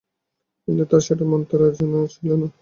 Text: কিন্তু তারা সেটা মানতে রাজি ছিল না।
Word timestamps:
কিন্তু 0.63 0.83
তারা 0.89 1.03
সেটা 1.07 1.23
মানতে 1.31 1.53
রাজি 1.57 1.83
ছিল 2.13 2.29
না। 2.41 2.47